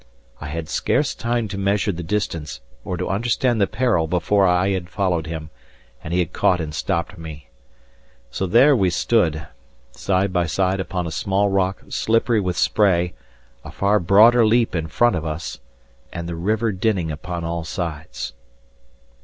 [0.39, 4.69] I had scarce time to measure the distance or to understand the peril before I
[4.69, 5.51] had followed him,
[6.03, 7.49] and he had caught and stopped me.
[8.31, 9.45] So there we stood,
[9.91, 13.13] side by side upon a small rock slippery with spray,
[13.63, 15.59] a far broader leap in front of us,
[16.11, 18.33] and the river dinning upon all sides.